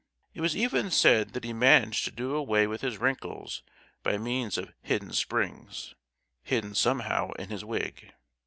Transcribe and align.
It 0.33 0.41
was 0.41 0.57
even 0.57 0.89
said 0.89 1.33
that 1.33 1.43
he 1.43 1.53
managed 1.53 2.05
to 2.05 2.11
do 2.11 2.33
away 2.33 2.65
with 2.65 2.81
his 2.81 2.97
wrinkles 2.97 3.61
by 4.01 4.17
means 4.17 4.57
of 4.57 4.73
hidden 4.81 5.13
springs—hidden 5.13 6.73
somehow 6.73 7.33
in 7.33 7.51
his 7.51 7.63
wig. 7.63 8.11